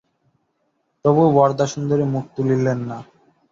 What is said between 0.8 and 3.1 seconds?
তবু বরদাসুন্দরী মুখ তুলিলেন না।